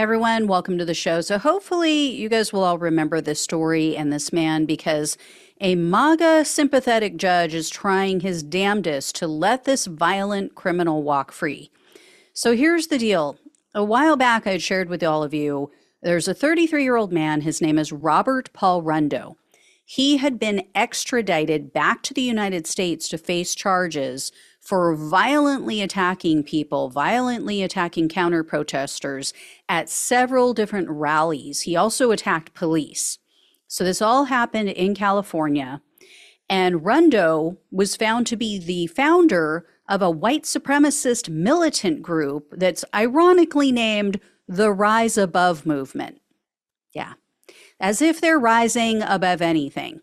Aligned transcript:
Everyone, 0.00 0.46
welcome 0.46 0.78
to 0.78 0.86
the 0.86 0.94
show. 0.94 1.20
So, 1.20 1.36
hopefully, 1.36 2.06
you 2.06 2.30
guys 2.30 2.54
will 2.54 2.64
all 2.64 2.78
remember 2.78 3.20
this 3.20 3.38
story 3.38 3.98
and 3.98 4.10
this 4.10 4.32
man 4.32 4.64
because 4.64 5.18
a 5.60 5.74
MAGA 5.74 6.46
sympathetic 6.46 7.18
judge 7.18 7.52
is 7.52 7.68
trying 7.68 8.20
his 8.20 8.42
damnedest 8.42 9.14
to 9.16 9.26
let 9.26 9.64
this 9.64 9.84
violent 9.84 10.54
criminal 10.54 11.02
walk 11.02 11.32
free. 11.32 11.70
So, 12.32 12.56
here's 12.56 12.86
the 12.86 12.96
deal. 12.96 13.36
A 13.74 13.84
while 13.84 14.16
back, 14.16 14.46
I 14.46 14.52
had 14.52 14.62
shared 14.62 14.88
with 14.88 15.02
all 15.02 15.22
of 15.22 15.34
you 15.34 15.70
there's 16.00 16.28
a 16.28 16.32
33 16.32 16.82
year 16.82 16.96
old 16.96 17.12
man. 17.12 17.42
His 17.42 17.60
name 17.60 17.78
is 17.78 17.92
Robert 17.92 18.50
Paul 18.54 18.82
Rundo. 18.82 19.36
He 19.84 20.16
had 20.16 20.38
been 20.38 20.66
extradited 20.74 21.74
back 21.74 22.02
to 22.04 22.14
the 22.14 22.22
United 22.22 22.66
States 22.66 23.06
to 23.10 23.18
face 23.18 23.54
charges 23.54 24.32
for 24.60 24.94
violently 24.94 25.80
attacking 25.80 26.44
people, 26.44 26.90
violently 26.90 27.62
attacking 27.62 28.08
counter 28.08 28.44
protesters 28.44 29.32
at 29.68 29.88
several 29.88 30.54
different 30.54 30.88
rallies. 30.88 31.62
He 31.62 31.74
also 31.74 32.10
attacked 32.10 32.54
police. 32.54 33.18
So 33.66 33.84
this 33.84 34.02
all 34.02 34.24
happened 34.24 34.68
in 34.68 34.94
California. 34.94 35.80
And 36.48 36.84
Rundo 36.84 37.56
was 37.70 37.96
found 37.96 38.26
to 38.26 38.36
be 38.36 38.58
the 38.58 38.88
founder 38.88 39.66
of 39.88 40.02
a 40.02 40.10
white 40.10 40.42
supremacist 40.42 41.28
militant 41.28 42.02
group 42.02 42.52
that's 42.56 42.84
ironically 42.94 43.72
named 43.72 44.20
the 44.46 44.72
Rise 44.72 45.16
Above 45.16 45.64
Movement. 45.64 46.20
Yeah, 46.92 47.14
as 47.78 48.02
if 48.02 48.20
they're 48.20 48.38
rising 48.38 49.02
above 49.02 49.40
anything. 49.40 50.00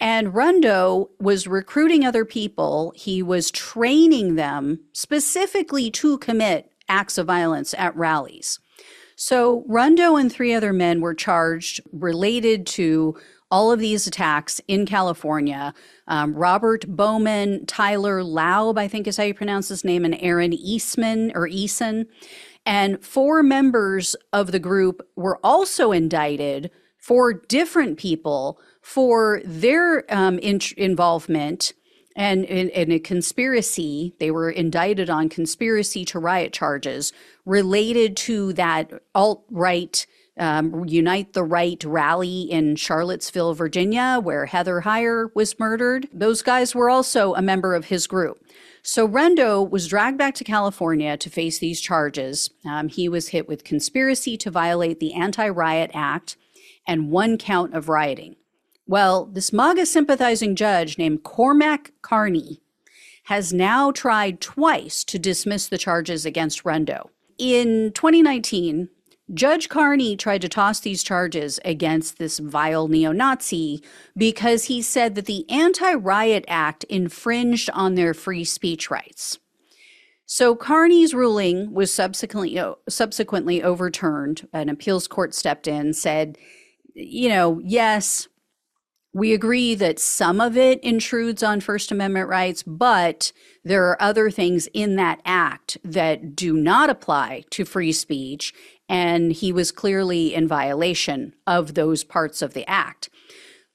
And 0.00 0.34
Rundo 0.34 1.10
was 1.20 1.46
recruiting 1.46 2.04
other 2.04 2.24
people. 2.24 2.92
He 2.96 3.22
was 3.22 3.50
training 3.50 4.34
them 4.34 4.80
specifically 4.92 5.90
to 5.92 6.18
commit 6.18 6.72
acts 6.88 7.18
of 7.18 7.26
violence 7.26 7.74
at 7.78 7.96
rallies. 7.96 8.58
So 9.16 9.64
Rundo 9.68 10.20
and 10.20 10.32
three 10.32 10.52
other 10.52 10.72
men 10.72 11.00
were 11.00 11.14
charged 11.14 11.80
related 11.92 12.66
to 12.68 13.16
all 13.52 13.70
of 13.70 13.78
these 13.78 14.06
attacks 14.06 14.60
in 14.66 14.86
California. 14.86 15.74
Um, 16.08 16.34
Robert 16.34 16.86
Boman, 16.86 17.64
Tyler 17.66 18.22
Laub, 18.22 18.78
I 18.78 18.88
think 18.88 19.06
is 19.06 19.18
how 19.18 19.24
you 19.24 19.34
pronounce 19.34 19.68
his 19.68 19.84
name, 19.84 20.06
and 20.06 20.16
Aaron 20.20 20.54
Eastman 20.54 21.32
or 21.34 21.46
Eason. 21.46 22.06
And 22.64 23.04
four 23.04 23.42
members 23.42 24.16
of 24.32 24.52
the 24.52 24.58
group 24.58 25.06
were 25.16 25.38
also 25.44 25.92
indicted 25.92 26.70
for 26.98 27.34
different 27.34 27.98
people 27.98 28.58
for 28.82 29.40
their 29.44 30.04
um, 30.14 30.38
in- 30.40 30.60
involvement 30.76 31.72
and 32.14 32.44
in, 32.44 32.68
in, 32.70 32.92
a 32.92 32.98
conspiracy. 32.98 34.14
They 34.18 34.30
were 34.30 34.50
indicted 34.50 35.08
on 35.08 35.28
conspiracy 35.28 36.04
to 36.06 36.18
riot 36.18 36.52
charges 36.52 37.12
related 37.46 38.16
to 38.18 38.52
that 38.54 38.90
alt 39.14 39.44
right. 39.50 40.06
Um, 40.38 40.86
Unite 40.86 41.34
the 41.34 41.44
Right 41.44 41.82
rally 41.84 42.42
in 42.42 42.76
Charlottesville, 42.76 43.52
Virginia, 43.52 44.18
where 44.22 44.46
Heather 44.46 44.80
Heyer 44.80 45.28
was 45.34 45.60
murdered. 45.60 46.08
Those 46.10 46.40
guys 46.40 46.74
were 46.74 46.88
also 46.88 47.34
a 47.34 47.42
member 47.42 47.74
of 47.74 47.84
his 47.86 48.06
group. 48.06 48.42
So 48.82 49.06
Rundo 49.06 49.62
was 49.62 49.86
dragged 49.86 50.16
back 50.16 50.34
to 50.36 50.44
California 50.44 51.18
to 51.18 51.30
face 51.30 51.58
these 51.58 51.82
charges. 51.82 52.48
Um, 52.64 52.88
he 52.88 53.10
was 53.10 53.28
hit 53.28 53.46
with 53.46 53.62
conspiracy 53.62 54.38
to 54.38 54.50
violate 54.50 55.00
the 55.00 55.12
Anti 55.12 55.48
Riot 55.50 55.90
Act 55.92 56.36
and 56.86 57.10
one 57.10 57.36
count 57.36 57.74
of 57.74 57.90
rioting. 57.90 58.36
Well, 58.92 59.24
this 59.24 59.54
MAGA 59.54 59.86
sympathizing 59.86 60.54
judge 60.54 60.98
named 60.98 61.22
Cormac 61.22 61.92
Carney 62.02 62.60
has 63.24 63.50
now 63.50 63.90
tried 63.90 64.38
twice 64.42 65.02
to 65.04 65.18
dismiss 65.18 65.66
the 65.66 65.78
charges 65.78 66.26
against 66.26 66.62
Rundo. 66.64 67.08
In 67.38 67.92
2019, 67.94 68.90
Judge 69.32 69.70
Carney 69.70 70.14
tried 70.14 70.42
to 70.42 70.48
toss 70.50 70.80
these 70.80 71.02
charges 71.02 71.58
against 71.64 72.18
this 72.18 72.38
vile 72.38 72.86
neo 72.86 73.12
Nazi 73.12 73.82
because 74.14 74.64
he 74.64 74.82
said 74.82 75.14
that 75.14 75.24
the 75.24 75.48
Anti 75.48 75.94
Riot 75.94 76.44
Act 76.46 76.84
infringed 76.84 77.70
on 77.70 77.94
their 77.94 78.12
free 78.12 78.44
speech 78.44 78.90
rights. 78.90 79.38
So 80.26 80.54
Carney's 80.54 81.14
ruling 81.14 81.72
was 81.72 81.90
subsequently 81.90 82.58
uh, 82.58 82.74
subsequently 82.90 83.62
overturned. 83.62 84.46
An 84.52 84.68
appeals 84.68 85.08
court 85.08 85.34
stepped 85.34 85.66
in, 85.66 85.94
said, 85.94 86.36
you 86.94 87.30
know, 87.30 87.58
yes, 87.64 88.28
we 89.14 89.34
agree 89.34 89.74
that 89.74 89.98
some 89.98 90.40
of 90.40 90.56
it 90.56 90.82
intrudes 90.82 91.42
on 91.42 91.60
First 91.60 91.92
Amendment 91.92 92.28
rights, 92.28 92.62
but 92.62 93.32
there 93.62 93.84
are 93.88 94.00
other 94.00 94.30
things 94.30 94.68
in 94.72 94.96
that 94.96 95.20
act 95.24 95.76
that 95.84 96.34
do 96.34 96.54
not 96.54 96.88
apply 96.88 97.44
to 97.50 97.64
free 97.64 97.92
speech. 97.92 98.54
And 98.88 99.32
he 99.32 99.52
was 99.52 99.70
clearly 99.70 100.34
in 100.34 100.48
violation 100.48 101.34
of 101.46 101.74
those 101.74 102.04
parts 102.04 102.42
of 102.42 102.54
the 102.54 102.68
act. 102.68 103.10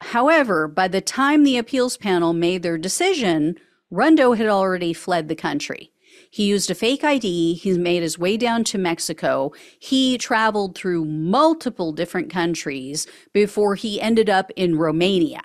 However, 0.00 0.68
by 0.68 0.88
the 0.88 1.00
time 1.00 1.44
the 1.44 1.58
appeals 1.58 1.96
panel 1.96 2.32
made 2.32 2.62
their 2.62 2.78
decision, 2.78 3.56
Rundo 3.90 4.36
had 4.36 4.48
already 4.48 4.92
fled 4.92 5.28
the 5.28 5.36
country. 5.36 5.90
He 6.36 6.44
used 6.44 6.70
a 6.70 6.74
fake 6.74 7.02
ID. 7.02 7.54
He 7.54 7.78
made 7.78 8.02
his 8.02 8.18
way 8.18 8.36
down 8.36 8.62
to 8.64 8.76
Mexico. 8.76 9.52
He 9.78 10.18
traveled 10.18 10.74
through 10.74 11.06
multiple 11.06 11.92
different 11.92 12.28
countries 12.28 13.06
before 13.32 13.74
he 13.74 14.02
ended 14.02 14.28
up 14.28 14.50
in 14.54 14.76
Romania. 14.76 15.40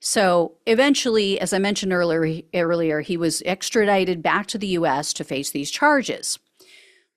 So 0.00 0.54
eventually, 0.66 1.38
as 1.38 1.52
I 1.52 1.58
mentioned 1.58 1.92
earlier, 1.92 2.40
earlier, 2.54 3.02
he 3.02 3.18
was 3.18 3.42
extradited 3.44 4.22
back 4.22 4.46
to 4.46 4.56
the 4.56 4.68
US 4.68 5.12
to 5.12 5.22
face 5.22 5.50
these 5.50 5.70
charges. 5.70 6.38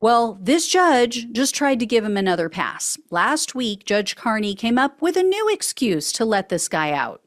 Well, 0.02 0.38
this 0.42 0.68
judge 0.68 1.32
just 1.32 1.56
tried 1.56 1.80
to 1.80 1.86
give 1.86 2.04
him 2.04 2.18
another 2.18 2.50
pass. 2.50 2.98
Last 3.10 3.56
week, 3.56 3.86
Judge 3.86 4.18
Carney 4.18 4.56
came 4.56 4.78
up 4.78 5.02
with 5.02 5.16
a 5.16 5.24
new 5.24 5.48
excuse 5.48 6.12
to 6.12 6.26
let 6.26 6.50
this 6.50 6.68
guy 6.68 6.92
out. 6.92 7.22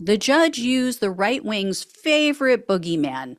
The 0.00 0.18
judge 0.18 0.58
used 0.58 0.98
the 0.98 1.12
right 1.12 1.44
wing's 1.44 1.84
favorite 1.84 2.66
boogeyman, 2.66 3.36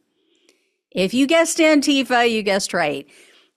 if 0.92 1.14
you 1.14 1.28
guessed 1.28 1.58
Antifa, 1.58 2.30
you 2.30 2.44
guessed 2.44 2.74
right. 2.74 3.08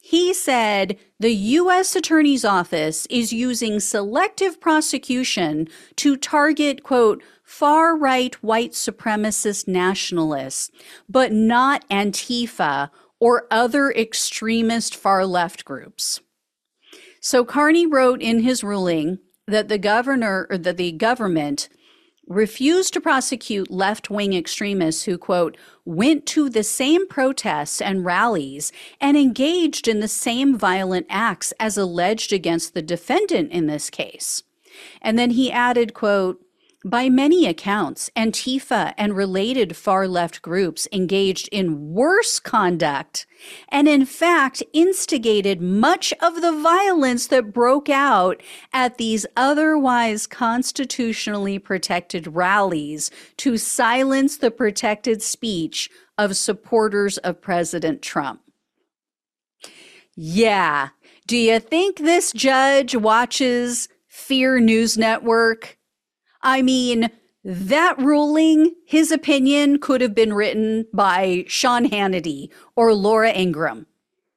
He 0.00 0.34
said 0.34 0.98
the 1.20 1.32
U.S. 1.32 1.94
Attorney's 1.94 2.44
Office 2.44 3.06
is 3.06 3.32
using 3.32 3.78
selective 3.78 4.60
prosecution 4.60 5.68
to 5.96 6.16
target, 6.16 6.82
quote, 6.82 7.22
far 7.44 7.96
right 7.96 8.34
white 8.42 8.72
supremacist 8.72 9.68
nationalists, 9.68 10.70
but 11.08 11.32
not 11.32 11.88
Antifa 11.88 12.90
or 13.20 13.46
other 13.50 13.92
extremist 13.92 14.96
far 14.96 15.24
left 15.24 15.64
groups. 15.64 16.20
So 17.20 17.44
Carney 17.44 17.86
wrote 17.86 18.20
in 18.20 18.40
his 18.40 18.64
ruling 18.64 19.20
that 19.46 19.68
the 19.68 19.78
governor 19.78 20.48
or 20.50 20.58
that 20.58 20.76
the 20.76 20.90
government 20.90 21.68
refused 22.26 22.92
to 22.94 23.00
prosecute 23.00 23.70
left 23.70 24.10
wing 24.10 24.32
extremists 24.32 25.04
who, 25.04 25.18
quote, 25.18 25.56
went 25.84 26.26
to 26.26 26.48
the 26.48 26.62
same 26.62 27.06
protests 27.06 27.80
and 27.80 28.04
rallies 28.04 28.72
and 29.00 29.16
engaged 29.16 29.88
in 29.88 30.00
the 30.00 30.08
same 30.08 30.56
violent 30.56 31.06
acts 31.08 31.52
as 31.58 31.76
alleged 31.76 32.32
against 32.32 32.74
the 32.74 32.82
defendant 32.82 33.50
in 33.50 33.66
this 33.66 33.90
case. 33.90 34.42
And 35.00 35.18
then 35.18 35.30
he 35.30 35.52
added, 35.52 35.94
quote, 35.94 36.41
by 36.84 37.08
many 37.08 37.46
accounts, 37.46 38.10
Antifa 38.16 38.94
and 38.96 39.16
related 39.16 39.76
far 39.76 40.08
left 40.08 40.42
groups 40.42 40.88
engaged 40.92 41.48
in 41.52 41.92
worse 41.92 42.40
conduct 42.40 43.26
and, 43.68 43.88
in 43.88 44.04
fact, 44.04 44.62
instigated 44.72 45.60
much 45.60 46.12
of 46.20 46.40
the 46.40 46.52
violence 46.52 47.28
that 47.28 47.52
broke 47.52 47.88
out 47.88 48.42
at 48.72 48.98
these 48.98 49.26
otherwise 49.36 50.26
constitutionally 50.26 51.58
protected 51.58 52.26
rallies 52.26 53.10
to 53.36 53.56
silence 53.56 54.36
the 54.38 54.50
protected 54.50 55.22
speech 55.22 55.88
of 56.18 56.36
supporters 56.36 57.18
of 57.18 57.40
President 57.40 58.02
Trump. 58.02 58.40
Yeah. 60.14 60.90
Do 61.26 61.36
you 61.36 61.60
think 61.60 61.98
this 61.98 62.32
judge 62.32 62.94
watches 62.94 63.88
Fear 64.08 64.60
News 64.60 64.98
Network? 64.98 65.78
I 66.42 66.62
mean, 66.62 67.10
that 67.44 67.98
ruling, 67.98 68.74
his 68.86 69.10
opinion 69.10 69.78
could 69.78 70.00
have 70.00 70.14
been 70.14 70.32
written 70.32 70.86
by 70.92 71.44
Sean 71.48 71.88
Hannity 71.88 72.50
or 72.76 72.94
Laura 72.94 73.32
Ingraham. 73.32 73.86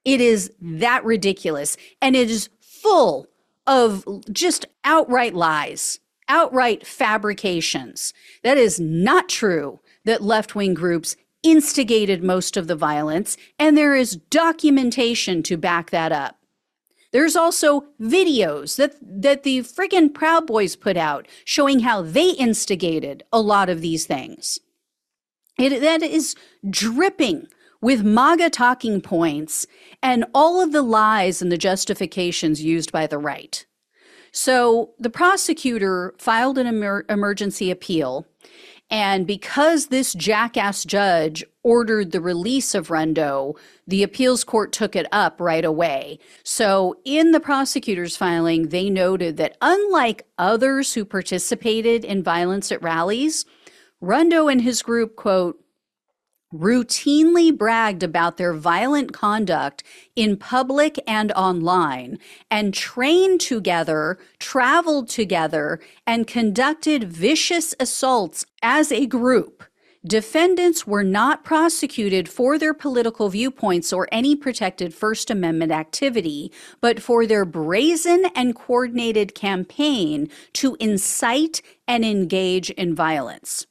It 0.04 0.20
is 0.20 0.52
that 0.60 1.04
ridiculous. 1.04 1.76
And 2.00 2.16
it 2.16 2.30
is 2.30 2.48
full 2.60 3.26
of 3.66 4.04
just 4.32 4.66
outright 4.84 5.34
lies, 5.34 6.00
outright 6.28 6.86
fabrications. 6.86 8.12
That 8.42 8.58
is 8.58 8.78
not 8.78 9.28
true 9.28 9.80
that 10.04 10.22
left 10.22 10.54
wing 10.54 10.74
groups 10.74 11.16
instigated 11.42 12.22
most 12.22 12.56
of 12.56 12.66
the 12.66 12.76
violence, 12.76 13.36
and 13.58 13.76
there 13.76 13.94
is 13.94 14.16
documentation 14.30 15.42
to 15.44 15.56
back 15.56 15.90
that 15.90 16.12
up. 16.12 16.38
There's 17.16 17.34
also 17.34 17.86
videos 17.98 18.76
that 18.76 18.94
that 19.00 19.42
the 19.42 19.60
friggin' 19.60 20.12
Proud 20.12 20.46
Boys 20.46 20.76
put 20.76 20.98
out 20.98 21.26
showing 21.46 21.80
how 21.80 22.02
they 22.02 22.32
instigated 22.32 23.24
a 23.32 23.40
lot 23.40 23.70
of 23.70 23.80
these 23.80 24.04
things. 24.04 24.58
It 25.58 25.80
that 25.80 26.02
is 26.02 26.34
dripping 26.68 27.46
with 27.80 28.04
MAGA 28.04 28.50
talking 28.50 29.00
points 29.00 29.66
and 30.02 30.26
all 30.34 30.60
of 30.60 30.72
the 30.72 30.82
lies 30.82 31.40
and 31.40 31.50
the 31.50 31.56
justifications 31.56 32.62
used 32.62 32.92
by 32.92 33.06
the 33.06 33.16
right. 33.16 33.64
So 34.30 34.90
the 34.98 35.08
prosecutor 35.08 36.12
filed 36.18 36.58
an 36.58 36.66
emer- 36.66 37.06
emergency 37.08 37.70
appeal. 37.70 38.26
And 38.90 39.26
because 39.26 39.86
this 39.86 40.12
jackass 40.14 40.84
judge 40.84 41.44
ordered 41.64 42.12
the 42.12 42.20
release 42.20 42.72
of 42.74 42.88
Rundo, 42.88 43.58
the 43.86 44.04
appeals 44.04 44.44
court 44.44 44.72
took 44.72 44.94
it 44.94 45.06
up 45.10 45.40
right 45.40 45.64
away. 45.64 46.20
So, 46.44 46.96
in 47.04 47.32
the 47.32 47.40
prosecutor's 47.40 48.16
filing, 48.16 48.68
they 48.68 48.88
noted 48.88 49.38
that 49.38 49.56
unlike 49.60 50.26
others 50.38 50.94
who 50.94 51.04
participated 51.04 52.04
in 52.04 52.22
violence 52.22 52.70
at 52.70 52.82
rallies, 52.82 53.44
Rundo 54.00 54.50
and 54.50 54.60
his 54.60 54.82
group, 54.82 55.16
quote, 55.16 55.60
routinely 56.58 57.56
bragged 57.56 58.02
about 58.02 58.36
their 58.36 58.52
violent 58.52 59.12
conduct 59.12 59.82
in 60.14 60.36
public 60.36 60.98
and 61.06 61.32
online, 61.32 62.18
and 62.50 62.72
trained 62.72 63.40
together, 63.40 64.18
traveled 64.38 65.08
together, 65.08 65.80
and 66.06 66.26
conducted 66.26 67.04
vicious 67.04 67.74
assaults 67.78 68.46
as 68.62 68.90
a 68.90 69.06
group. 69.06 69.62
Defendants 70.06 70.86
were 70.86 71.02
not 71.02 71.42
prosecuted 71.42 72.28
for 72.28 72.58
their 72.58 72.72
political 72.72 73.28
viewpoints 73.28 73.92
or 73.92 74.06
any 74.12 74.36
protected 74.36 74.94
First 74.94 75.32
Amendment 75.32 75.72
activity, 75.72 76.52
but 76.80 77.02
for 77.02 77.26
their 77.26 77.44
brazen 77.44 78.26
and 78.36 78.54
coordinated 78.54 79.34
campaign 79.34 80.28
to 80.52 80.76
incite 80.78 81.60
and 81.88 82.04
engage 82.04 82.70
in 82.70 82.94
violence. 82.94 83.66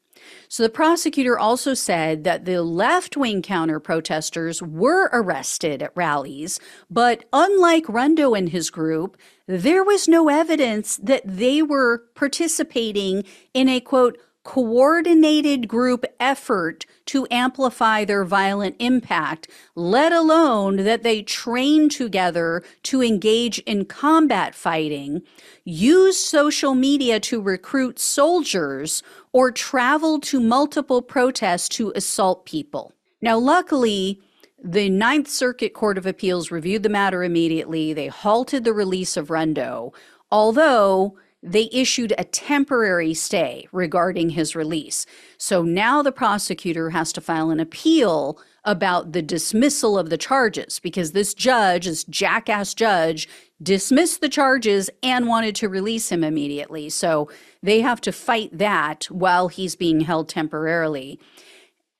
So 0.47 0.63
the 0.63 0.69
prosecutor 0.69 1.37
also 1.37 1.73
said 1.73 2.23
that 2.23 2.45
the 2.45 2.61
left 2.63 3.17
wing 3.17 3.41
counter 3.41 3.79
protesters 3.79 4.61
were 4.61 5.09
arrested 5.11 5.81
at 5.81 5.95
rallies, 5.95 6.59
but 6.89 7.25
unlike 7.33 7.85
Rundo 7.85 8.37
and 8.37 8.49
his 8.49 8.69
group, 8.69 9.17
there 9.47 9.83
was 9.83 10.07
no 10.07 10.29
evidence 10.29 10.97
that 10.97 11.21
they 11.25 11.61
were 11.61 12.03
participating 12.15 13.23
in 13.53 13.69
a 13.69 13.79
quote, 13.79 14.17
coordinated 14.45 15.67
group 15.67 16.05
effort 16.19 16.85
to 17.07 17.27
amplify 17.31 18.05
their 18.05 18.23
violent 18.23 18.75
impact, 18.79 19.49
let 19.73 20.13
alone 20.13 20.77
that 20.77 21.03
they 21.03 21.21
train 21.23 21.89
together 21.89 22.63
to 22.83 23.03
engage 23.03 23.57
in 23.59 23.83
combat 23.83 24.55
fighting, 24.55 25.21
use 25.65 26.17
social 26.17 26.75
media 26.75 27.19
to 27.19 27.41
recruit 27.41 27.99
soldiers, 27.99 29.03
or 29.33 29.51
travel 29.51 30.19
to 30.19 30.39
multiple 30.39 31.01
protests 31.01 31.67
to 31.67 31.91
assault 31.95 32.45
people. 32.45 32.93
Now, 33.21 33.37
luckily, 33.39 34.21
the 34.63 34.89
Ninth 34.89 35.27
Circuit 35.27 35.73
Court 35.73 35.97
of 35.97 36.05
Appeals 36.05 36.51
reviewed 36.51 36.83
the 36.83 36.89
matter 36.89 37.23
immediately. 37.23 37.93
They 37.93 38.07
halted 38.07 38.63
the 38.63 38.73
release 38.73 39.17
of 39.17 39.29
Rundo, 39.29 39.93
although 40.31 41.17
they 41.45 41.69
issued 41.71 42.13
a 42.17 42.23
temporary 42.23 43.13
stay 43.13 43.67
regarding 43.71 44.31
his 44.31 44.55
release. 44.55 45.05
So 45.37 45.61
now 45.61 46.01
the 46.01 46.11
prosecutor 46.11 46.89
has 46.89 47.13
to 47.13 47.21
file 47.21 47.51
an 47.51 47.59
appeal 47.59 48.39
about 48.63 49.11
the 49.11 49.21
dismissal 49.21 49.97
of 49.97 50.09
the 50.09 50.17
charges 50.17 50.79
because 50.79 51.11
this 51.11 51.35
judge, 51.35 51.85
this 51.85 52.03
jackass 52.03 52.73
judge, 52.73 53.29
dismissed 53.61 54.21
the 54.21 54.29
charges 54.29 54.89
and 55.03 55.27
wanted 55.27 55.55
to 55.55 55.69
release 55.69 56.11
him 56.11 56.23
immediately. 56.23 56.89
So 56.89 57.29
they 57.61 57.81
have 57.81 58.01
to 58.01 58.11
fight 58.11 58.57
that 58.57 59.05
while 59.05 59.47
he's 59.47 59.75
being 59.75 60.01
held 60.01 60.27
temporarily. 60.27 61.19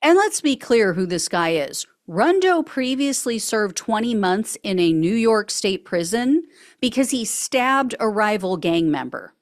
And 0.02 0.16
let's 0.16 0.40
be 0.40 0.56
clear 0.56 0.94
who 0.94 1.06
this 1.06 1.28
guy 1.28 1.50
is. 1.50 1.86
Rundo 2.08 2.64
previously 2.64 3.38
served 3.38 3.76
20 3.76 4.14
months 4.14 4.56
in 4.62 4.78
a 4.78 4.92
New 4.92 5.14
York 5.14 5.50
state 5.50 5.84
prison 5.84 6.44
because 6.80 7.10
he 7.10 7.24
stabbed 7.24 7.94
a 7.98 8.08
rival 8.08 8.56
gang 8.56 8.90
member. 8.90 9.32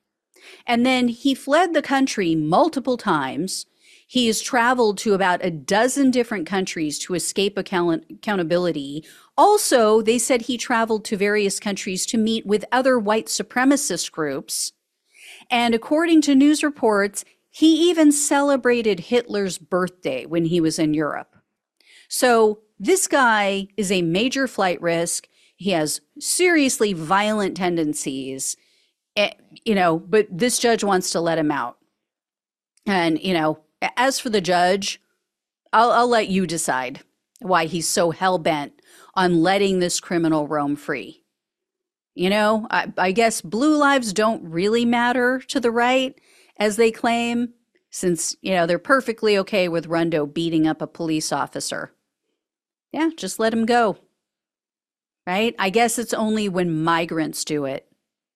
And 0.67 0.85
then 0.85 1.09
he 1.09 1.35
fled 1.35 1.75
the 1.75 1.83
country 1.83 2.35
multiple 2.35 2.97
times. 2.97 3.67
He 4.07 4.27
has 4.27 4.41
traveled 4.41 4.99
to 4.99 5.15
about 5.15 5.45
a 5.45 5.51
dozen 5.51 6.11
different 6.11 6.47
countries 6.47 6.99
to 7.01 7.15
escape 7.15 7.57
account- 7.57 8.05
accountability. 8.11 9.05
Also, 9.37 10.03
they 10.03 10.19
said 10.19 10.43
he 10.43 10.57
traveled 10.57 11.05
to 11.07 11.17
various 11.17 11.59
countries 11.59 12.07
to 12.07 12.19
meet 12.19 12.47
with 12.47 12.65
other 12.71 12.99
white 12.99 13.27
supremacist 13.27 14.13
groups. 14.13 14.73
And 15.51 15.75
according 15.75 16.21
to 16.23 16.35
news 16.35 16.63
reports, 16.63 17.25
he 17.51 17.89
even 17.89 18.13
celebrated 18.13 19.01
Hitler's 19.01 19.59
birthday 19.59 20.27
when 20.27 20.47
he 20.47 20.61
was 20.61 20.79
in 20.79 20.93
Europe. 20.93 21.37
So, 22.09 22.61
this 22.79 23.07
guy 23.07 23.69
is 23.77 23.93
a 23.93 24.03
major 24.03 24.49
flight 24.49 24.83
risk. 24.83 25.29
He 25.57 25.71
has 25.71 26.01
seriously 26.19 26.93
violent 26.93 27.57
tendencies. 27.57 28.57
Eh, 29.17 29.31
you 29.65 29.75
know, 29.75 29.99
but 29.99 30.27
this 30.31 30.59
judge 30.59 30.83
wants 30.83 31.11
to 31.11 31.21
let 31.21 31.39
him 31.39 31.51
out. 31.51 31.79
And, 32.87 33.21
you 33.23 33.33
know, 33.33 33.61
as 33.97 34.19
for 34.19 34.31
the 34.31 34.41
judge, 34.41 35.01
I'll, 35.73 35.91
I'll 35.91 36.09
let 36.09 36.29
you 36.29 36.47
decide 36.47 37.01
why 37.41 37.67
he's 37.67 37.89
so 37.89 38.11
hell 38.11 38.39
bent 38.39 38.81
on 39.15 39.43
letting 39.43 39.79
this 39.79 40.01
criminal 40.01 40.49
roam 40.49 40.77
free. 40.77 41.23
You 42.15 42.31
know, 42.31 42.67
I, 42.71 42.93
I 42.97 43.13
guess 43.13 43.41
blue 43.41 43.77
lives 43.77 44.13
don't 44.13 44.43
really 44.45 44.85
matter 44.85 45.41
to 45.49 45.61
the 45.61 45.71
right, 45.71 46.15
as 46.57 46.77
they 46.77 46.93
claim, 46.93 47.55
since, 47.91 48.37
you 48.41 48.53
know, 48.53 48.67
they're 48.67 48.79
perfectly 48.79 49.37
okay 49.39 49.69
with 49.69 49.89
Rundo 49.89 50.33
beating 50.33 50.67
up 50.67 50.81
a 50.81 50.87
police 50.87 51.33
officer. 51.33 51.93
Yeah, 52.93 53.11
just 53.17 53.39
let 53.39 53.53
him 53.53 53.67
go. 53.67 53.99
Right? 55.27 55.55
I 55.59 55.71
guess 55.71 55.99
it's 55.99 56.15
only 56.15 56.49
when 56.49 56.83
migrants 56.85 57.45
do 57.45 57.65
it 57.65 57.89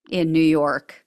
in 0.09 0.33
New 0.33 0.41
York, 0.41 1.05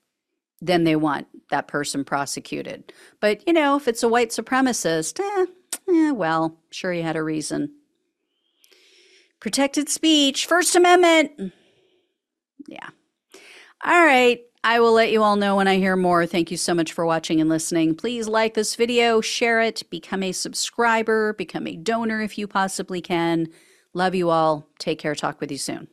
then 0.60 0.84
they 0.84 0.96
want 0.96 1.26
that 1.50 1.68
person 1.68 2.04
prosecuted. 2.04 2.92
But, 3.20 3.46
you 3.46 3.52
know, 3.52 3.76
if 3.76 3.88
it's 3.88 4.02
a 4.02 4.08
white 4.08 4.30
supremacist, 4.30 5.20
eh, 5.20 5.46
eh, 5.88 6.10
well, 6.12 6.58
sure 6.70 6.92
he 6.92 7.02
had 7.02 7.16
a 7.16 7.22
reason. 7.22 7.72
Protected 9.40 9.88
speech, 9.88 10.46
First 10.46 10.76
Amendment. 10.76 11.52
Yeah. 12.68 12.88
All 13.84 14.04
right. 14.04 14.40
I 14.64 14.78
will 14.78 14.92
let 14.92 15.10
you 15.10 15.24
all 15.24 15.34
know 15.34 15.56
when 15.56 15.66
I 15.66 15.76
hear 15.78 15.96
more. 15.96 16.24
Thank 16.24 16.52
you 16.52 16.56
so 16.56 16.72
much 16.72 16.92
for 16.92 17.04
watching 17.04 17.40
and 17.40 17.50
listening. 17.50 17.96
Please 17.96 18.28
like 18.28 18.54
this 18.54 18.76
video, 18.76 19.20
share 19.20 19.60
it, 19.60 19.82
become 19.90 20.22
a 20.22 20.30
subscriber, 20.30 21.32
become 21.32 21.66
a 21.66 21.74
donor 21.74 22.22
if 22.22 22.38
you 22.38 22.46
possibly 22.46 23.00
can. 23.00 23.48
Love 23.92 24.14
you 24.14 24.30
all. 24.30 24.68
Take 24.78 25.00
care. 25.00 25.16
Talk 25.16 25.40
with 25.40 25.50
you 25.50 25.58
soon. 25.58 25.88